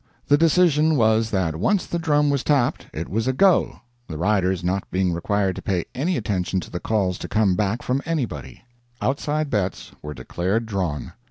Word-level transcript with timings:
The 0.29 0.35
decision 0.35 0.95
was 0.95 1.29
that 1.29 1.55
once 1.55 1.85
the 1.85 1.99
drum 1.99 2.31
was 2.31 2.43
tapped, 2.43 2.87
it 2.91 3.07
was 3.07 3.27
a 3.27 3.33
go—the 3.33 4.17
riders 4.17 4.63
not 4.63 4.89
being 4.89 5.13
required 5.13 5.55
to 5.57 5.61
pay 5.61 5.85
any 5.93 6.17
attention 6.17 6.59
to 6.61 6.71
the 6.71 6.79
calls 6.79 7.19
to 7.19 7.27
come 7.27 7.53
back 7.53 7.83
from 7.83 8.01
anybody. 8.03 8.63
Outside 8.99 9.51
bets 9.51 9.91
were 10.01 10.15
declared 10.15 10.65
drawn. 10.65 11.13